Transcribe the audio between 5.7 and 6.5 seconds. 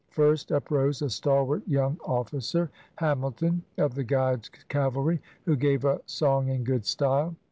a song